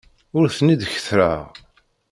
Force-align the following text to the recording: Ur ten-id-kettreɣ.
Ur 0.37 0.45
ten-id-kettreɣ. 0.57 1.41